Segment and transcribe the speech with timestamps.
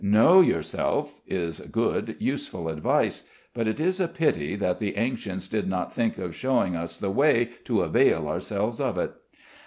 [0.03, 5.69] "Know yourself" is good, useful advice; but it is a pity that the ancients did
[5.69, 9.11] not think of showing us the way to avail ourselves of it.